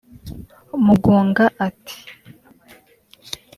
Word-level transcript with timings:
Mugunga 0.85 1.45
ati 1.67 1.95